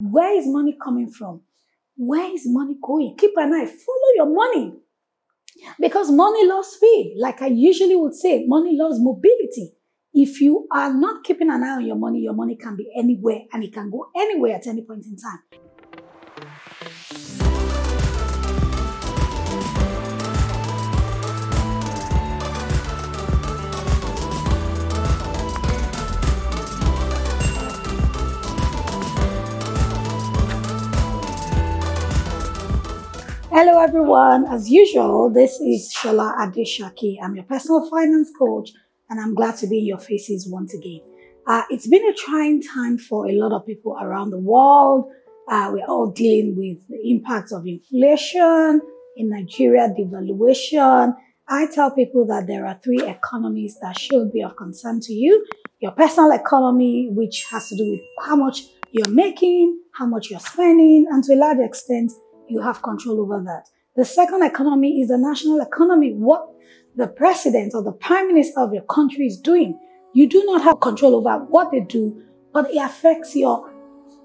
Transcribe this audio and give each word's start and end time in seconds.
Where 0.00 0.36
is 0.38 0.46
money 0.46 0.76
coming 0.80 1.10
from? 1.10 1.40
Where 1.96 2.32
is 2.32 2.42
money 2.46 2.76
going? 2.80 3.16
Keep 3.18 3.32
an 3.36 3.52
eye, 3.52 3.66
follow 3.66 4.10
your 4.14 4.32
money. 4.32 4.74
Because 5.80 6.10
money 6.12 6.46
loves 6.46 6.68
speed. 6.68 7.16
Like 7.18 7.42
I 7.42 7.48
usually 7.48 7.96
would 7.96 8.14
say, 8.14 8.44
money 8.46 8.76
loves 8.76 8.98
mobility. 9.00 9.72
If 10.14 10.40
you 10.40 10.68
are 10.72 10.94
not 10.94 11.24
keeping 11.24 11.50
an 11.50 11.64
eye 11.64 11.76
on 11.76 11.86
your 11.86 11.96
money, 11.96 12.20
your 12.20 12.32
money 12.32 12.56
can 12.56 12.76
be 12.76 12.88
anywhere 12.96 13.40
and 13.52 13.64
it 13.64 13.72
can 13.72 13.90
go 13.90 14.06
anywhere 14.16 14.54
at 14.54 14.68
any 14.68 14.82
point 14.82 15.04
in 15.04 15.16
time. 15.16 15.40
Hello, 33.60 33.80
everyone. 33.80 34.46
As 34.46 34.70
usual, 34.70 35.30
this 35.30 35.58
is 35.58 35.92
Sola 35.92 36.32
Adesakin. 36.38 37.16
I'm 37.20 37.34
your 37.34 37.42
personal 37.42 37.90
finance 37.90 38.30
coach, 38.38 38.70
and 39.10 39.18
I'm 39.18 39.34
glad 39.34 39.56
to 39.56 39.66
be 39.66 39.80
in 39.80 39.86
your 39.86 39.98
faces 39.98 40.46
once 40.48 40.74
again. 40.74 41.00
Uh, 41.44 41.64
it's 41.68 41.88
been 41.88 42.08
a 42.08 42.14
trying 42.14 42.62
time 42.62 42.98
for 42.98 43.26
a 43.26 43.32
lot 43.32 43.50
of 43.50 43.66
people 43.66 43.98
around 44.00 44.30
the 44.30 44.38
world. 44.38 45.10
Uh, 45.48 45.70
we're 45.72 45.84
all 45.86 46.08
dealing 46.08 46.54
with 46.54 46.86
the 46.86 47.10
impact 47.10 47.50
of 47.50 47.66
inflation 47.66 48.80
in 49.16 49.28
Nigeria, 49.28 49.88
devaluation. 49.88 51.16
I 51.48 51.66
tell 51.66 51.90
people 51.90 52.28
that 52.28 52.46
there 52.46 52.64
are 52.64 52.78
three 52.84 53.02
economies 53.02 53.76
that 53.82 53.98
should 53.98 54.32
be 54.32 54.40
of 54.40 54.54
concern 54.54 55.00
to 55.00 55.12
you. 55.12 55.44
Your 55.80 55.90
personal 55.90 56.30
economy, 56.30 57.08
which 57.10 57.44
has 57.50 57.68
to 57.70 57.76
do 57.76 57.90
with 57.90 58.02
how 58.24 58.36
much 58.36 58.66
you're 58.92 59.12
making, 59.12 59.80
how 59.94 60.06
much 60.06 60.30
you're 60.30 60.38
spending, 60.38 61.06
and 61.10 61.24
to 61.24 61.34
a 61.34 61.36
large 61.36 61.58
extent, 61.58 62.12
you 62.48 62.60
have 62.60 62.82
control 62.82 63.20
over 63.20 63.42
that. 63.44 63.68
The 63.96 64.04
second 64.04 64.42
economy 64.42 65.00
is 65.00 65.08
the 65.08 65.18
national 65.18 65.60
economy, 65.60 66.12
what 66.14 66.48
the 66.96 67.08
president 67.08 67.72
or 67.74 67.82
the 67.82 67.92
prime 67.92 68.28
minister 68.28 68.60
of 68.60 68.72
your 68.72 68.84
country 68.84 69.26
is 69.26 69.40
doing. 69.40 69.78
You 70.14 70.28
do 70.28 70.44
not 70.44 70.62
have 70.62 70.80
control 70.80 71.14
over 71.14 71.44
what 71.44 71.70
they 71.70 71.80
do, 71.80 72.22
but 72.52 72.70
it 72.70 72.78
affects 72.78 73.36
your 73.36 73.72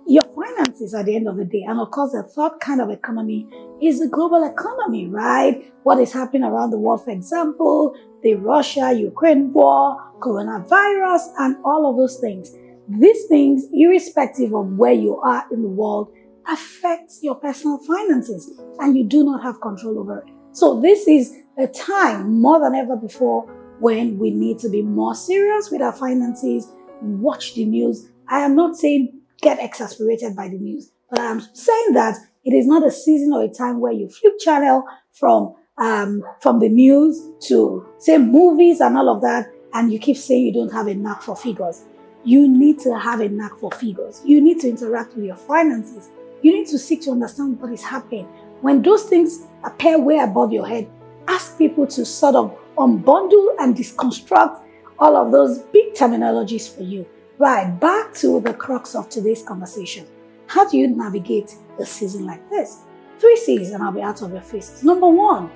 your 0.06 0.26
finances 0.26 0.94
at 0.94 1.06
the 1.06 1.16
end 1.16 1.28
of 1.30 1.38
the 1.38 1.46
day. 1.46 1.64
And 1.68 1.80
of 1.80 1.92
course, 1.92 2.12
the 2.12 2.24
third 2.24 2.60
kind 2.60 2.82
of 2.82 2.90
economy 2.90 3.48
is 3.82 4.00
the 4.00 4.08
global 4.08 4.44
economy, 4.44 5.08
right? 5.08 5.72
What 5.84 6.00
is 6.00 6.12
happening 6.12 6.44
around 6.44 6.72
the 6.72 6.78
world, 6.78 7.06
for 7.06 7.12
example, 7.12 7.96
the 8.22 8.36
Russia-Ukraine 8.36 9.54
war, 9.54 9.98
coronavirus, 10.20 11.22
and 11.40 11.58
all 11.64 11.90
of 11.90 11.98
those 11.98 12.18
things. 12.20 12.54
These 12.90 13.26
things, 13.28 13.68
irrespective 13.74 14.54
of 14.54 14.74
where 14.78 14.94
you 14.94 15.20
are 15.20 15.46
in 15.52 15.62
the 15.62 15.70
world, 15.70 16.12
affects 16.48 17.20
your 17.22 17.36
personal 17.36 17.78
finances 17.80 18.52
and 18.80 18.98
you 18.98 19.04
do 19.04 19.24
not 19.24 19.44
have 19.44 19.62
control 19.62 20.00
over 20.00 20.20
it. 20.20 20.34
So 20.52 20.80
this 20.82 21.08
is 21.08 21.34
a 21.58 21.68
time 21.68 22.42
more 22.42 22.60
than 22.60 22.76
ever 22.76 22.96
before 22.96 23.44
when 23.80 24.18
we 24.18 24.32
need 24.32 24.60
to 24.60 24.70
be 24.70 24.82
more 24.82 25.16
serious 25.16 25.70
with 25.72 25.82
our 25.82 25.92
finances, 25.92 26.68
watch 27.02 27.56
the 27.56 27.66
news. 27.66 28.08
I 28.28 28.40
am 28.40 28.56
not 28.56 28.76
saying 28.76 29.20
get 29.42 29.60
exasperated 29.62 30.36
by 30.36 30.48
the 30.50 30.58
news, 30.58 30.92
but 31.10 31.20
I'm 31.20 31.42
saying 31.54 31.94
that 31.94 32.18
it 32.46 32.52
is 32.52 32.66
not 32.66 32.86
a 32.86 32.92
season 32.92 33.34
or 33.34 33.44
a 33.44 33.50
time 33.50 33.80
where 33.80 33.92
you 33.92 34.10
flip 34.10 34.34
channel 34.40 34.84
from 35.12 35.56
um, 35.78 36.24
from 36.40 36.60
the 36.60 36.70
news 36.70 37.20
to 37.48 37.86
say 37.98 38.18
movies 38.18 38.80
and 38.80 38.98
all 38.98 39.10
of 39.10 39.22
that, 39.22 39.48
and 39.74 39.92
you 39.92 40.00
keep 40.00 40.18
saying 40.18 40.46
you 40.46 40.54
don't 40.54 40.72
have 40.72 40.88
a 40.88 40.94
knack 40.94 41.22
for 41.22 41.36
figures. 41.36 41.84
You 42.24 42.48
need 42.48 42.80
to 42.82 42.98
have 42.98 43.20
a 43.20 43.28
knack 43.28 43.58
for 43.60 43.72
figures. 43.72 44.22
You 44.24 44.40
need 44.40 44.60
to 44.62 44.70
interact 44.70 45.16
with 45.16 45.26
your 45.26 45.36
finances. 45.36 46.10
You 46.44 46.52
need 46.52 46.68
to 46.68 46.78
seek 46.78 47.02
to 47.04 47.12
understand 47.12 47.60
what 47.62 47.72
is 47.72 47.82
happening. 47.82 48.26
When 48.60 48.82
those 48.82 49.04
things 49.04 49.48
appear 49.64 49.98
way 49.98 50.20
above 50.20 50.52
your 50.52 50.68
head, 50.68 50.90
ask 51.28 51.58
people 51.58 51.88
to 51.88 52.06
sort 52.06 52.36
of 52.36 52.58
unbundle 52.78 53.56
and 53.60 53.74
deconstruct 53.74 54.62
all 55.00 55.16
of 55.16 55.32
those 55.32 55.60
big 55.60 55.94
terminologies 55.94 56.74
for 56.74 56.84
you. 56.84 57.06
Right, 57.38 57.80
back 57.80 58.14
to 58.16 58.42
the 58.42 58.54
crux 58.54 58.94
of 58.94 59.08
today's 59.08 59.42
conversation. 59.42 60.06
How 60.48 60.70
do 60.70 60.78
you 60.78 60.88
navigate 60.88 61.56
a 61.80 61.86
season 61.86 62.26
like 62.26 62.48
this? 62.50 62.82
Three 63.20 63.38
C's, 63.38 63.72
and 63.72 63.82
I'll 63.82 63.94
be 63.94 64.02
out 64.02 64.22
of 64.22 64.34
your 64.34 64.42
faces. 64.42 64.84
Number 64.84 65.08
one, 65.08 65.50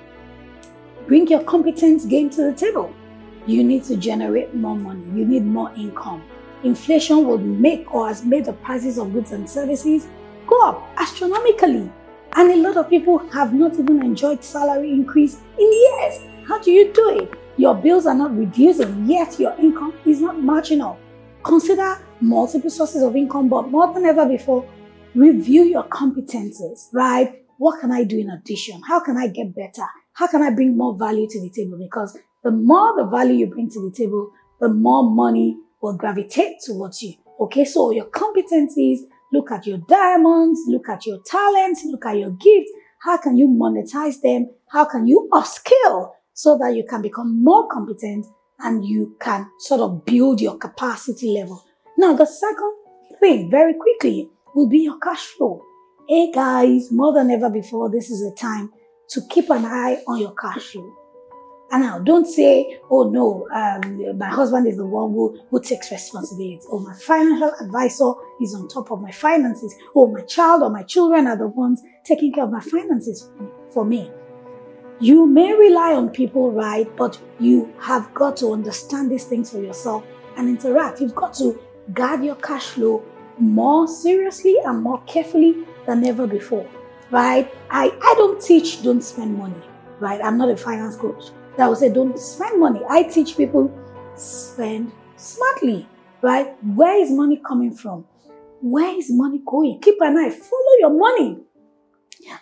bring 1.06 1.26
your 1.26 1.44
competence 1.44 2.06
game 2.06 2.30
to 2.30 2.44
the 2.44 2.54
table. 2.54 2.92
You 3.46 3.62
need 3.62 3.84
to 3.84 3.96
generate 3.96 4.54
more 4.54 4.76
money. 4.76 5.04
You 5.18 5.26
need 5.26 5.44
more 5.44 5.70
income. 5.74 6.22
Inflation 6.64 7.26
will 7.26 7.38
make 7.38 7.94
or 7.94 8.08
has 8.08 8.24
made 8.24 8.46
the 8.46 8.54
prices 8.54 8.98
of 8.98 9.12
goods 9.12 9.32
and 9.32 9.48
services 9.48 10.08
go 10.48 10.68
up 10.68 10.88
astronomically. 10.96 11.90
And 12.32 12.50
a 12.50 12.56
lot 12.56 12.76
of 12.76 12.90
people 12.90 13.18
have 13.30 13.54
not 13.54 13.74
even 13.74 14.02
enjoyed 14.02 14.42
salary 14.42 14.90
increase 14.90 15.40
in 15.58 15.72
years. 15.72 16.20
How 16.46 16.58
do 16.60 16.70
you 16.70 16.92
do 16.92 17.10
it? 17.10 17.32
Your 17.56 17.74
bills 17.74 18.06
are 18.06 18.14
not 18.14 18.36
reducing, 18.36 19.06
yet 19.06 19.38
your 19.38 19.54
income 19.58 19.94
is 20.06 20.20
not 20.20 20.40
marginal. 20.40 20.98
Consider 21.42 21.98
multiple 22.20 22.70
sources 22.70 23.02
of 23.02 23.16
income, 23.16 23.48
but 23.48 23.70
more 23.70 23.92
than 23.92 24.04
ever 24.04 24.26
before, 24.26 24.68
review 25.14 25.64
your 25.64 25.84
competences, 25.84 26.88
right? 26.92 27.42
What 27.58 27.80
can 27.80 27.90
I 27.90 28.04
do 28.04 28.18
in 28.18 28.30
addition? 28.30 28.80
How 28.86 29.00
can 29.00 29.16
I 29.16 29.28
get 29.28 29.54
better? 29.54 29.86
How 30.12 30.26
can 30.28 30.42
I 30.42 30.50
bring 30.50 30.76
more 30.76 30.96
value 30.96 31.28
to 31.28 31.40
the 31.40 31.50
table? 31.50 31.78
Because 31.78 32.16
the 32.44 32.50
more 32.50 32.94
the 32.96 33.08
value 33.10 33.34
you 33.34 33.46
bring 33.46 33.68
to 33.70 33.90
the 33.90 33.96
table, 33.96 34.30
the 34.60 34.68
more 34.68 35.10
money 35.10 35.56
will 35.80 35.96
gravitate 35.96 36.56
towards 36.64 37.02
you. 37.02 37.14
Okay, 37.40 37.64
so 37.64 37.90
your 37.90 38.06
competencies, 38.06 39.00
look 39.32 39.50
at 39.50 39.66
your 39.66 39.78
diamonds, 39.88 40.60
look 40.68 40.88
at 40.88 41.06
your 41.06 41.18
talents, 41.24 41.84
look 41.84 42.06
at 42.06 42.18
your 42.18 42.30
gifts. 42.30 42.70
How 43.00 43.16
can 43.16 43.36
you 43.36 43.48
monetize 43.48 44.20
them? 44.20 44.50
How 44.68 44.84
can 44.84 45.06
you 45.06 45.28
upskill 45.32 46.12
so 46.34 46.58
that 46.58 46.74
you 46.74 46.84
can 46.88 47.02
become 47.02 47.42
more 47.42 47.68
competent 47.68 48.26
and 48.60 48.84
you 48.84 49.16
can 49.20 49.48
sort 49.60 49.80
of 49.80 50.04
build 50.04 50.40
your 50.40 50.56
capacity 50.56 51.28
level? 51.28 51.64
Now, 51.96 52.14
the 52.14 52.26
second 52.26 52.74
thing, 53.20 53.50
very 53.50 53.74
quickly, 53.74 54.30
will 54.54 54.68
be 54.68 54.80
your 54.80 54.98
cash 54.98 55.24
flow. 55.36 55.62
Hey 56.08 56.32
guys, 56.32 56.90
more 56.90 57.12
than 57.12 57.30
ever 57.30 57.50
before, 57.50 57.90
this 57.90 58.10
is 58.10 58.22
a 58.22 58.34
time 58.34 58.72
to 59.10 59.20
keep 59.28 59.50
an 59.50 59.64
eye 59.64 60.02
on 60.06 60.20
your 60.20 60.34
cash 60.34 60.72
flow. 60.72 60.92
And 61.70 61.82
now 61.82 61.98
don't 61.98 62.24
say, 62.24 62.80
oh 62.90 63.10
no, 63.10 63.46
um, 63.52 64.16
my 64.18 64.28
husband 64.28 64.66
is 64.66 64.78
the 64.78 64.86
one 64.86 65.12
who, 65.12 65.38
who 65.50 65.60
takes 65.60 65.90
responsibility. 65.90 66.60
Or 66.70 66.80
my 66.80 66.94
financial 66.94 67.52
advisor 67.60 68.12
is 68.40 68.54
on 68.54 68.68
top 68.68 68.90
of 68.90 69.02
my 69.02 69.10
finances. 69.10 69.74
Or 69.94 70.10
my 70.10 70.22
child 70.22 70.62
or 70.62 70.70
my 70.70 70.82
children 70.82 71.26
are 71.26 71.36
the 71.36 71.48
ones 71.48 71.82
taking 72.04 72.32
care 72.32 72.44
of 72.44 72.50
my 72.50 72.60
finances 72.60 73.28
for 73.74 73.84
me. 73.84 74.10
You 74.98 75.26
may 75.26 75.52
rely 75.52 75.92
on 75.92 76.08
people, 76.08 76.52
right? 76.52 76.88
But 76.96 77.20
you 77.38 77.72
have 77.80 78.12
got 78.14 78.38
to 78.38 78.52
understand 78.52 79.10
these 79.10 79.24
things 79.24 79.50
for 79.50 79.60
yourself 79.60 80.04
and 80.38 80.48
interact. 80.48 81.02
You've 81.02 81.14
got 81.14 81.34
to 81.34 81.60
guard 81.92 82.24
your 82.24 82.36
cash 82.36 82.64
flow 82.64 83.04
more 83.38 83.86
seriously 83.86 84.56
and 84.64 84.82
more 84.82 85.02
carefully 85.02 85.66
than 85.86 86.06
ever 86.06 86.26
before, 86.26 86.66
right? 87.10 87.52
I, 87.70 87.86
I 88.02 88.14
don't 88.16 88.40
teach 88.42 88.82
don't 88.82 89.02
spend 89.02 89.36
money, 89.36 89.62
right? 90.00 90.20
I'm 90.22 90.36
not 90.36 90.50
a 90.50 90.56
finance 90.56 90.96
coach 90.96 91.30
that 91.58 91.66
will 91.66 91.76
say 91.76 91.92
don't 91.92 92.16
spend 92.18 92.60
money. 92.60 92.80
I 92.88 93.02
teach 93.02 93.36
people 93.36 93.68
spend 94.14 94.92
smartly, 95.16 95.88
right? 96.22 96.56
Where 96.64 96.96
is 97.02 97.10
money 97.10 97.42
coming 97.46 97.74
from? 97.74 98.04
Where 98.62 98.96
is 98.96 99.08
money 99.10 99.42
going? 99.44 99.80
Keep 99.80 99.96
an 100.00 100.16
eye, 100.16 100.30
follow 100.30 100.74
your 100.78 100.96
money. 100.96 101.38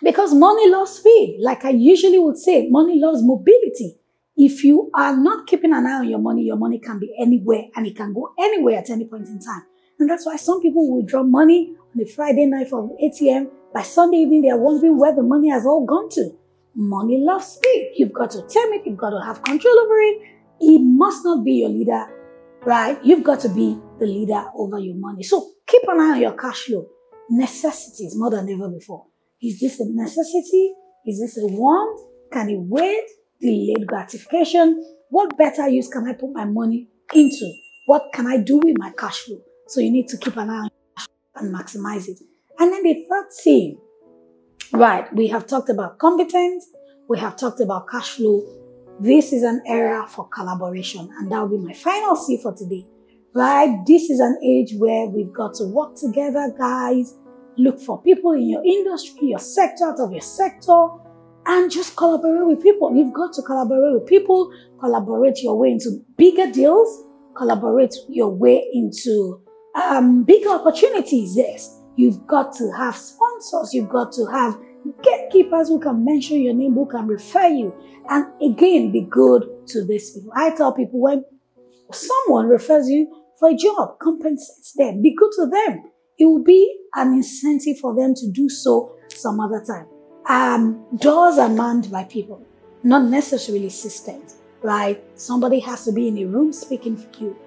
Because 0.03 0.35
money 0.35 0.69
loves 0.69 0.91
speed. 0.91 1.39
Like 1.41 1.65
I 1.65 1.71
usually 1.71 2.19
would 2.19 2.37
say, 2.37 2.69
money 2.69 2.99
loves 2.99 3.23
mobility. 3.23 3.97
If 4.35 4.63
you 4.63 4.91
are 4.93 5.17
not 5.17 5.47
keeping 5.47 5.73
an 5.73 5.87
eye 5.87 5.99
on 5.99 6.09
your 6.09 6.19
money, 6.19 6.43
your 6.43 6.57
money 6.57 6.77
can 6.77 6.99
be 6.99 7.11
anywhere 7.19 7.63
and 7.75 7.87
it 7.87 7.95
can 7.95 8.13
go 8.13 8.33
anywhere 8.37 8.77
at 8.77 8.91
any 8.91 9.05
point 9.05 9.27
in 9.27 9.39
time. 9.39 9.63
And 9.99 10.07
that's 10.07 10.27
why 10.27 10.35
some 10.35 10.61
people 10.61 10.87
will 10.87 10.97
withdraw 10.97 11.23
money 11.23 11.75
on 11.95 12.01
a 12.01 12.05
Friday 12.05 12.45
night 12.45 12.69
from 12.69 12.95
ATM. 13.03 13.49
By 13.73 13.81
Sunday 13.81 14.17
evening, 14.17 14.43
they 14.43 14.51
are 14.51 14.59
wondering 14.59 14.99
where 14.99 15.15
the 15.15 15.23
money 15.23 15.49
has 15.49 15.65
all 15.65 15.85
gone 15.87 16.09
to. 16.11 16.37
Money 16.79 17.17
loves 17.21 17.47
speed. 17.47 17.93
You've 17.95 18.13
got 18.13 18.29
to 18.31 18.41
tame 18.43 18.71
it. 18.73 18.83
You've 18.85 18.99
got 18.99 19.09
to 19.09 19.19
have 19.25 19.41
control 19.41 19.79
over 19.79 19.99
it. 19.99 20.21
It 20.59 20.79
must 20.79 21.25
not 21.25 21.43
be 21.43 21.53
your 21.53 21.69
leader, 21.69 22.05
right? 22.63 23.03
You've 23.03 23.23
got 23.23 23.39
to 23.41 23.49
be 23.49 23.79
the 23.99 24.05
leader 24.05 24.45
over 24.55 24.77
your 24.77 24.95
money. 24.95 25.23
So 25.23 25.53
keep 25.65 25.81
an 25.87 25.99
eye 25.99 26.11
on 26.11 26.21
your 26.21 26.37
cash 26.37 26.65
flow. 26.65 26.87
Necessities 27.31 28.13
more 28.15 28.29
than 28.29 28.47
ever 28.49 28.69
before. 28.69 29.07
Is 29.41 29.59
this 29.59 29.79
a 29.79 29.85
necessity? 29.87 30.75
Is 31.07 31.19
this 31.19 31.39
a 31.39 31.47
want? 31.47 31.99
Can 32.31 32.47
it 32.49 32.59
wait? 32.59 33.05
Delayed 33.41 33.87
gratification? 33.87 34.79
What 35.09 35.35
better 35.35 35.67
use 35.67 35.87
can 35.87 36.07
I 36.07 36.13
put 36.13 36.31
my 36.31 36.45
money 36.45 36.89
into? 37.11 37.51
What 37.87 38.03
can 38.13 38.27
I 38.27 38.37
do 38.37 38.57
with 38.57 38.77
my 38.77 38.91
cash 38.91 39.21
flow? 39.21 39.41
So 39.67 39.81
you 39.81 39.91
need 39.91 40.09
to 40.09 40.17
keep 40.17 40.37
an 40.37 40.51
eye 40.51 40.67
on 40.67 40.69
and 41.37 41.55
maximize 41.55 42.07
it. 42.07 42.19
And 42.59 42.71
then 42.71 42.83
the 42.83 43.05
third 43.09 43.33
thing 43.43 43.79
Right, 44.73 45.11
we 45.15 45.27
have 45.27 45.47
talked 45.47 45.69
about 45.69 45.97
competence, 45.97 46.67
we 47.07 47.17
have 47.19 47.37
talked 47.37 47.61
about 47.61 47.87
cash 47.89 48.09
flow. 48.09 48.43
This 48.99 49.31
is 49.31 49.43
an 49.43 49.61
era 49.65 50.05
for 50.07 50.27
collaboration, 50.27 51.09
and 51.17 51.31
that 51.31 51.41
will 51.41 51.57
be 51.57 51.65
my 51.65 51.73
final 51.73 52.15
C 52.17 52.37
for 52.41 52.53
today. 52.53 52.85
Right, 53.33 53.81
this 53.85 54.09
is 54.09 54.19
an 54.19 54.37
age 54.43 54.73
where 54.77 55.05
we've 55.05 55.31
got 55.31 55.53
to 55.55 55.65
work 55.65 55.95
together, 55.95 56.53
guys. 56.57 57.15
Look 57.57 57.79
for 57.79 58.01
people 58.01 58.33
in 58.33 58.49
your 58.49 58.63
industry, 58.63 59.29
your 59.29 59.39
sector, 59.39 59.85
out 59.85 59.99
of 59.99 60.11
your 60.11 60.21
sector, 60.21 60.87
and 61.45 61.71
just 61.71 61.95
collaborate 61.95 62.45
with 62.45 62.61
people. 62.61 62.93
You've 62.93 63.13
got 63.13 63.33
to 63.33 63.41
collaborate 63.43 63.93
with 63.93 64.05
people, 64.05 64.51
collaborate 64.79 65.41
your 65.43 65.57
way 65.57 65.71
into 65.71 66.03
bigger 66.17 66.51
deals, 66.51 67.03
collaborate 67.37 67.95
your 68.09 68.29
way 68.29 68.67
into 68.73 69.41
um, 69.75 70.23
bigger 70.23 70.49
opportunities. 70.49 71.37
Yes, 71.37 71.76
you've 71.97 72.25
got 72.25 72.53
to 72.53 72.71
have 72.77 72.95
sponsors, 72.95 73.73
you've 73.73 73.89
got 73.89 74.11
to 74.13 74.25
have 74.27 74.57
gatekeepers 75.03 75.67
who 75.67 75.79
can 75.79 76.05
mention 76.05 76.41
your 76.41 76.53
name, 76.53 76.73
who 76.73 76.85
can 76.85 77.07
refer 77.07 77.47
you, 77.47 77.75
and 78.09 78.25
again, 78.41 78.91
be 78.91 79.01
good 79.01 79.43
to 79.67 79.85
these 79.85 80.11
people. 80.11 80.31
I 80.35 80.55
tell 80.55 80.71
people 80.71 81.01
when 81.01 81.25
someone 81.91 82.47
refers 82.47 82.87
you 82.87 83.13
for 83.39 83.49
a 83.49 83.55
job, 83.55 83.99
compensate 83.99 84.73
them, 84.77 85.01
be 85.01 85.13
good 85.15 85.31
to 85.35 85.47
them. 85.47 85.83
It 86.17 86.25
will 86.25 86.43
be 86.43 86.79
an 86.95 87.13
incentive 87.13 87.79
for 87.79 87.93
them 87.95 88.13
to 88.15 88.31
do 88.31 88.47
so 88.49 88.95
some 89.13 89.39
other 89.39 89.63
time. 89.65 89.87
Um, 90.27 90.85
doors 90.95 91.37
are 91.37 91.49
manned 91.49 91.91
by 91.91 92.05
people, 92.05 92.43
not 92.83 93.03
necessarily 93.03 93.69
systems. 93.69 94.35
Right? 94.63 95.03
Somebody 95.17 95.59
has 95.59 95.85
to 95.85 95.91
be 95.91 96.07
in 96.07 96.17
a 96.17 96.25
room 96.25 96.51
speaking 96.51 96.97
for 96.97 97.07
you. 97.23 97.37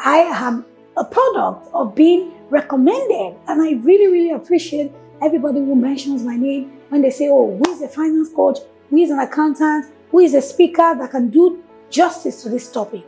I 0.00 0.18
am 0.18 0.66
a 0.96 1.04
product 1.04 1.68
of 1.74 1.94
being 1.94 2.32
recommended, 2.50 3.36
and 3.48 3.62
I 3.62 3.72
really, 3.82 4.06
really 4.06 4.30
appreciate 4.30 4.92
everybody 5.22 5.58
who 5.58 5.74
mentions 5.74 6.22
my 6.22 6.36
name 6.36 6.78
when 6.88 7.02
they 7.02 7.10
say, 7.10 7.28
"Oh, 7.28 7.56
who 7.56 7.70
is 7.70 7.82
a 7.82 7.88
finance 7.88 8.30
coach? 8.30 8.58
Who 8.90 8.96
is 8.96 9.10
an 9.10 9.18
accountant? 9.18 9.86
Who 10.10 10.20
is 10.20 10.34
a 10.34 10.42
speaker 10.42 10.94
that 10.98 11.10
can 11.10 11.30
do 11.30 11.62
justice 11.90 12.42
to 12.42 12.48
this 12.48 12.70
topic?" 12.70 13.02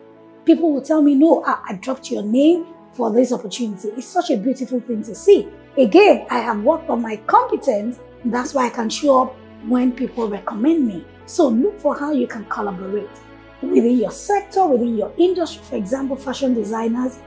People 0.44 0.73
will 0.73 0.82
tell 0.82 1.02
me, 1.02 1.14
"No, 1.14 1.44
I, 1.44 1.58
I 1.69 1.73
dropped 1.75 2.11
your 2.11 2.23
name 2.23 2.67
for 2.93 3.11
this 3.11 3.32
opportunity." 3.32 3.88
It's 3.96 4.06
such 4.06 4.31
a 4.31 4.37
beautiful 4.37 4.81
thing 4.81 5.02
to 5.05 5.14
see. 5.14 5.49
Again, 5.76 6.26
I 6.31 6.40
have 6.40 6.62
worked 6.64 6.90
on 6.90 7.00
my 7.00 7.17
competence 7.26 7.99
that's 8.25 8.55
why 8.55 8.67
I 8.67 8.70
can 8.70 8.88
show 8.88 9.23
up 9.23 9.37
when 9.67 9.93
people 9.93 10.29
recommend 10.29 10.87
me. 10.87 11.05
So 11.26 11.49
look 11.49 11.79
for 11.79 11.96
how 11.96 12.12
you 12.12 12.26
can 12.26 12.44
collaborate 12.46 13.08
within 13.62 13.99
your 13.99 14.11
sector, 14.11 14.67
within 14.67 14.96
your 14.96 15.12
industry. 15.17 15.62
For 15.64 15.76
example, 15.76 16.17
fashion 16.17 16.55
designers, 16.55 17.19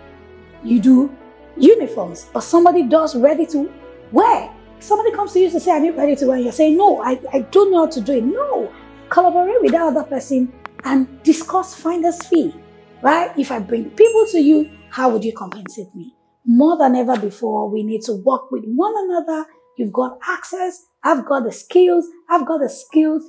you 0.64 0.80
do 0.80 1.16
uniforms, 1.58 2.30
but 2.34 2.42
somebody 2.42 2.84
does 2.84 3.16
ready 3.16 3.46
to 3.48 3.72
wear. 4.12 4.52
Somebody 4.80 5.12
comes 5.12 5.34
to 5.34 5.40
you 5.40 5.50
to 5.52 5.60
say, 5.60 5.72
I 5.72 5.80
need 5.80 5.96
ready 5.96 6.16
to 6.16 6.28
wear. 6.28 6.38
You're 6.38 6.52
saying, 6.52 6.78
No, 6.78 7.02
I, 7.04 7.20
I 7.34 7.40
don't 7.52 7.72
know 7.72 7.86
how 7.86 7.92
to 7.92 8.02
do 8.02 8.14
it. 8.14 8.24
No, 8.24 8.72
collaborate 9.10 9.62
with 9.62 9.72
that 9.72 9.82
other 9.82 10.04
person 10.04 10.52
and 10.84 11.22
discuss 11.24 11.76
finder's 11.76 12.26
fee, 12.28 12.56
right? 13.02 13.32
If 13.38 13.52
I 13.52 13.60
bring 13.60 13.92
people 13.92 14.26
to 14.32 14.40
you, 14.40 14.72
how 14.90 15.10
would 15.10 15.24
you 15.24 15.34
compensate 15.34 15.94
me? 15.94 16.16
More 16.46 16.78
than 16.78 16.96
ever 16.96 17.18
before, 17.20 17.70
we 17.70 17.84
need 17.84 18.02
to 18.04 18.14
work 18.14 18.52
with 18.52 18.64
one 18.66 18.94
another 18.98 19.46
You've 19.82 19.94
got 19.94 20.20
access. 20.28 20.86
I've 21.04 21.26
got 21.26 21.44
the 21.44 21.52
skills. 21.52 22.06
I've 22.30 22.46
got 22.46 22.60
the 22.60 22.70
skills. 22.70 23.24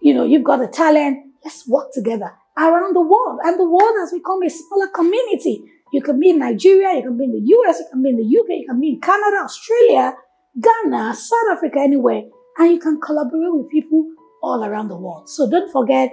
You 0.00 0.14
know, 0.14 0.24
you've 0.24 0.44
got 0.44 0.58
the 0.58 0.68
talent. 0.68 1.18
Let's 1.44 1.68
work 1.68 1.92
together 1.92 2.32
around 2.56 2.94
the 2.94 3.02
world. 3.02 3.40
And 3.44 3.58
the 3.58 3.68
world 3.68 3.94
has 3.98 4.12
become 4.12 4.42
a 4.42 4.48
smaller 4.48 4.88
community. 4.88 5.70
You 5.92 6.02
can 6.02 6.20
be 6.20 6.30
in 6.30 6.38
Nigeria, 6.38 6.94
you 6.96 7.02
can 7.02 7.16
be 7.16 7.24
in 7.24 7.32
the 7.32 7.42
US, 7.44 7.78
you 7.80 7.86
can 7.90 8.02
be 8.02 8.10
in 8.10 8.16
the 8.16 8.38
UK, 8.38 8.60
you 8.60 8.66
can 8.68 8.80
be 8.80 8.90
in 8.90 9.00
Canada, 9.00 9.44
Australia, 9.44 10.14
Ghana, 10.60 11.14
South 11.14 11.50
Africa, 11.52 11.80
anywhere. 11.80 12.22
And 12.58 12.72
you 12.72 12.78
can 12.78 13.00
collaborate 13.00 13.54
with 13.54 13.70
people 13.70 14.06
all 14.42 14.64
around 14.64 14.88
the 14.88 14.96
world. 14.96 15.28
So 15.28 15.48
don't 15.48 15.70
forget, 15.70 16.10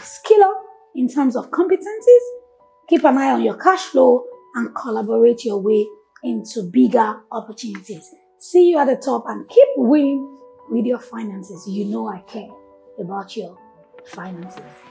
skill 0.00 0.42
up 0.42 0.62
in 0.94 1.08
terms 1.08 1.36
of 1.36 1.50
competencies, 1.50 2.24
keep 2.88 3.04
an 3.04 3.18
eye 3.18 3.30
on 3.30 3.42
your 3.42 3.56
cash 3.56 3.82
flow, 3.82 4.24
and 4.54 4.74
collaborate 4.74 5.44
your 5.44 5.60
way 5.60 5.86
into 6.22 6.68
bigger 6.72 7.20
opportunities 7.30 8.14
see 8.40 8.70
you 8.70 8.78
at 8.78 8.86
the 8.86 8.96
top 8.96 9.24
and 9.28 9.48
keep 9.48 9.68
winning 9.76 10.38
with 10.70 10.86
your 10.86 10.98
finances. 10.98 11.66
You 11.68 11.84
know 11.84 12.08
I 12.08 12.20
care 12.20 12.48
about 12.98 13.36
your 13.36 13.56
finances. 14.06 14.89